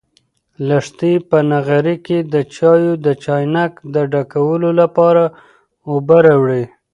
[0.67, 5.23] لښتې په نغري کې د چایو د چاینک د ډکولو لپاره
[5.89, 6.63] اوبه راوړې.